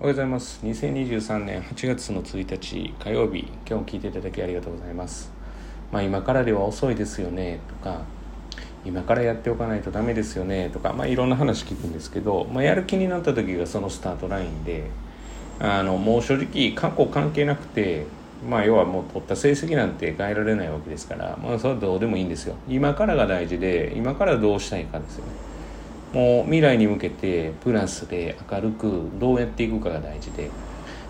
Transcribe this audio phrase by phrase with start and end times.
[0.00, 0.60] おはようございます。
[0.62, 5.32] 2023年8月の1日火曜日、今日も聞いていただきありがとうございます。
[5.90, 8.02] まあ今からでは遅いですよねとか、
[8.84, 14.84] 今からやっておかないとダメですよねとか、まあいろんな話聞くんですけど、まあやる気になった時がそのスタートラインで、
[15.58, 18.04] あのもう正直過去関係なくて、
[18.48, 22.54] まあ要はもう取った成績なんて変えられないわけですから、まあそれはどうでもいいんですよ。
[22.68, 25.47] 今からが大事で、今からどうしたいかですよね。
[26.12, 30.50] もう未来に向けてプラスで明るくどうやっていくかが大事で。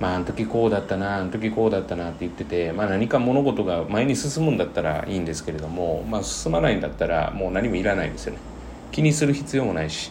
[0.00, 8.40] まああの時こうだったなあの時こうだったなって言ってて、まあ、何か物事が前に進むんだったらいいんですけれども、まあ、進まないんだったらもう何もいらないですよね。
[8.90, 10.10] 気にする必要もないし。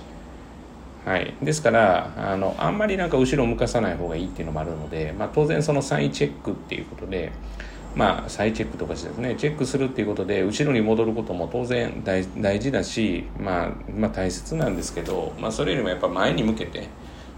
[1.04, 7.32] はい、ですからあのあんまりなんか後ろを向かさない方がいいっていうのもあるので、まあ、当然その再チェックっていうことで
[7.96, 16.88] まあ、再チェックとかしてですねチェックするっていうことで後ろに戻ることも当然大事だし、まあ、まあ大切なんですけど、まあ、それよりもやっぱ前に向けて、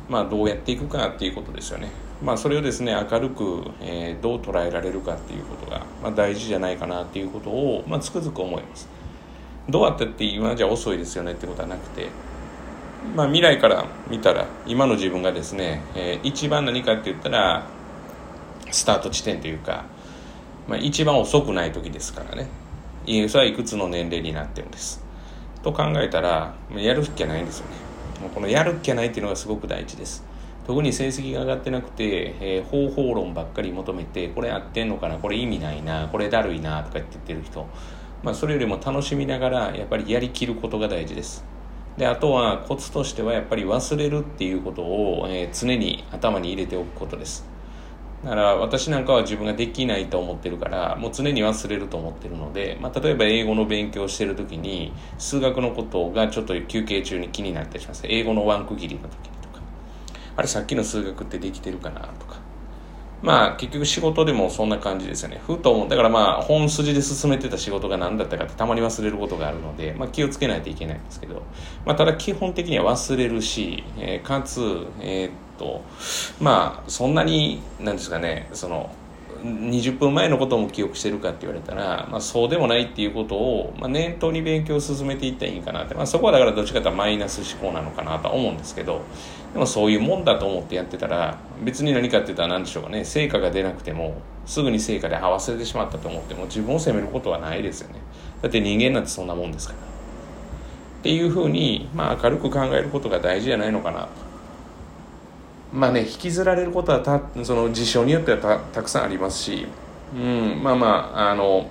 [0.07, 1.89] まあ、どうやっていくかっていうことですよね、
[2.21, 8.87] まあ、それをですね明るく、えー、どう捉えられるかっていうことが、まあ、大事じゃないかなっていうことを、まあ、つくづく思います。
[9.69, 12.09] どうやってって今じゃ遅いですよねってことはなくて
[13.15, 17.67] まあ、未来から見たら今の自分がですね、えー、一番何かって言ったら
[18.71, 19.85] スタート地点というか
[20.67, 22.47] まあ、一番遅くない時ですからね。
[23.27, 25.03] それはいくつの年齢になってるんです。
[25.61, 28.29] と考えたらやるっきゃないんですよね。
[28.33, 30.23] このやるっきゃないっていうのがすごく大事です。
[30.65, 37.67] 特に成績が上がってなくて、えー、方法論ばっかり求めてこれ合ってんのかなこれ意味ないなこれだるいなとか言ってる人、
[38.23, 41.43] まあ、それよりも楽しみながらやっぱりやりきることが大事です。
[41.97, 47.52] であとはコツとしてはやっぱり忘れるっていうことを、えー、常に頭に入れておくことです。
[48.23, 58.03] だから私なんかは自分ができないと思ってるからもう常に忘れると思ってるので、まあ、例えば英語の勉強してる時に数学のことがちょっと休憩中に気になったりします。
[58.07, 59.61] 英語のワン区切りの時にとか。
[60.37, 62.43] あれさっきの数学ってできてるかなとか。
[63.23, 65.41] まあ結局仕事でもそんな感じですよね。
[65.47, 65.89] ふと思う。
[65.89, 71.41] だからまあ本筋で進めてた仕事が何だったかってたまに忘れることがあるので、まあ、気をつけないといけないんですけど、
[71.85, 75.83] まあ、ただ基本的には忘れるし、えー、かつえー、と
[76.41, 78.93] まあそんなになんですかねその
[79.43, 89.01] 20分前のことも記憶してるかって言われたら、まあ、そうでもないっていうことを、まあ、念頭に勉強を進めていったらいいかなって、まあ、そこはだからどっちかというとマイナス思考なのかなとは思うんですけど
[89.51, 97.99] でもそういうもんだと思ってやってたら別に何かって言ったら何でしょうかね成果が出なくてもすぐに成果で合わせてしまったと思っても自分を責めることはないですよね。
[98.41, 99.79] だって人間なんてそんなもんですから。
[99.79, 104.32] っていうふうに、まあ、明るく考えることが大事じゃないのかなと。
[105.73, 109.67] まあね引きずられることはたその事象によってはたたくさんありますし、
[110.15, 111.69] うん、まあまああの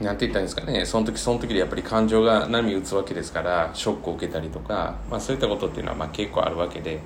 [0.00, 7.00] なんて言ったんですかねその時その時でやっぱり感情が波打つわけですからショックを受けたりとか、まあ、そういったことっていうのはまあ結構あるわけで、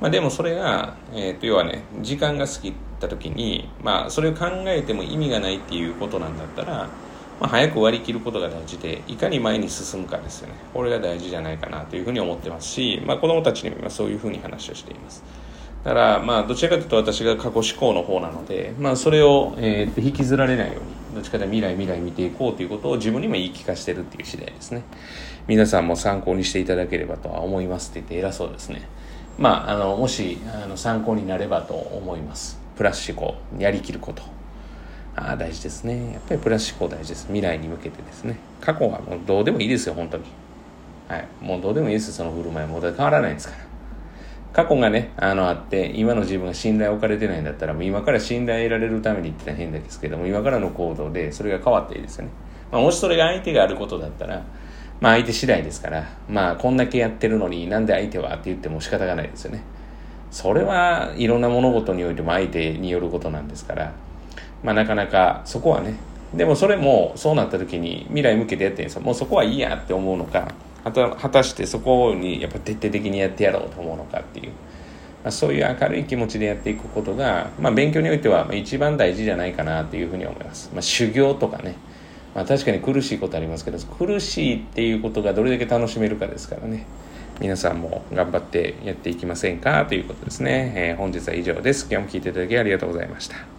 [0.00, 6.88] まあ、でもそれが、えー、と要はね時間が過ぎた時に、まあ、それを考えても意味がないっていうことなんだったら、
[7.40, 15.24] まあ、早く割り切ることが大事でいかに前に進むかですよねこれが大事じゃないかなというふうに思ってますし、まあ、子どもたちにもそういうふうに話をしています。
[15.86, 24.82] だからまあどちらかというと私が過去思考の方なので、まあ、それを、えー、引きずられないようにどっちかというと未来未来見ていこうということを自分にも言い聞かせてるっていう次第ですね。
[25.46, 28.88] 皆さんも参考にしていただければとは思いますって言って偉そうですね。
[29.38, 32.58] まああのもしあの参考になればと思います。
[32.76, 34.24] プラス思考やりきること。
[35.14, 36.14] ああ大事ですね。
[36.14, 37.26] やっぱりプラス思考大事です。
[37.26, 38.40] 未来に向けてですね。
[38.60, 40.24] 過去はもうどうでもいいですよ本当に。
[41.06, 41.28] はい。
[41.40, 43.65] もうどうでもいいですよその振る舞いも変わらないですから。
[44.56, 52.30] 過去がね、あの、あって、今の自分が信頼を置かれてないんだったら、もう今から信頼得られるためにって変ですけども、今からの行動でそれが変わっていいですよね。
[52.72, 54.42] まあ、もしそれが相手があることだったら、
[55.02, 59.60] まあ相手次第ですから、まあこんだけやってるのになんで相手はって言っても仕方がないですよね。
[60.30, 63.92] それはいろんな物事においても相手によることなんですから、
[64.64, 65.96] まあなかなかそこはね、
[66.32, 69.02] でもそれもそうなった時に未来向けてやってるんですよ。
[69.02, 70.48] もうそこはいいやって思うのか、
[70.92, 81.76] 果たしてそこにやっぱ徹底的にやってやろうと思うのかっていう、まあ、そういう明るい気持ちでやっていくことが、まあ、勉強においては一番大事じゃないかなというふうに思います、まあ、修行とかね、
[82.34, 86.86] まあ、確かに苦しいことありますけど苦しいっていうことがどれだけ楽しめるかですからね。
[87.38, 91.86] 皆さんも頑張ってやっていきませんかということですね、えー、本日は以上です。
[91.90, 93.55] 今日も聞いていただきありがとうございました。